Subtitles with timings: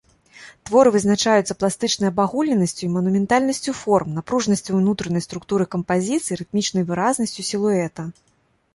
[0.69, 8.13] Творы вызначаюцца пластычнай абагульненасцю і манументальнасцю форм, напружанасцю ўнутранай структуры кампазіцыі, рытмічнай выразнасцю сілуэта.